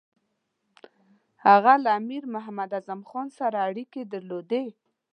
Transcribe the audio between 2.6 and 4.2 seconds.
اعظم خان سره اړیکې